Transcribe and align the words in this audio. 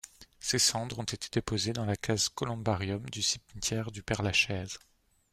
Ses 0.39 0.57
cendres 0.57 0.97
ont 0.97 1.03
été 1.03 1.27
déposées 1.31 1.73
dans 1.73 1.85
la 1.85 1.95
case 1.95 2.25
au 2.25 2.29
columbarium 2.33 3.07
du 3.11 3.21
cimetière 3.21 3.91
du 3.91 4.01
Père-Lachaise. 4.01 4.79